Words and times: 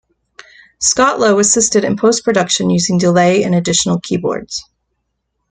Scott 0.79 1.19
Lowe 1.19 1.37
assisted 1.37 1.83
in 1.83 1.95
post 1.95 2.25
production 2.25 2.71
using 2.71 2.97
delay 2.97 3.43
and 3.43 3.53
additional 3.53 3.99
keyboards. 3.99 4.63